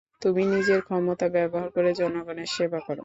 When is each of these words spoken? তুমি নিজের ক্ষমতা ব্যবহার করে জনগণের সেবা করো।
তুমি 0.21 0.41
নিজের 0.53 0.79
ক্ষমতা 0.87 1.25
ব্যবহার 1.35 1.67
করে 1.75 1.89
জনগণের 1.93 2.49
সেবা 2.55 2.79
করো। 2.79 2.99